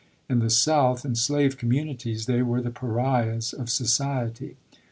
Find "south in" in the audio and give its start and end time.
0.49-1.13